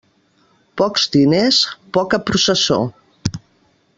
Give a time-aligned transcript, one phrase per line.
[0.81, 1.59] Pocs diners,
[1.99, 2.79] poca processó.